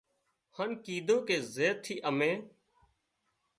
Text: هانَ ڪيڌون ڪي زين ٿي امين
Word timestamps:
هانَ 0.55 0.69
ڪيڌون 0.85 1.19
ڪي 1.27 1.37
زين 1.53 1.73
ٿي 1.83 1.93
امين 2.09 2.39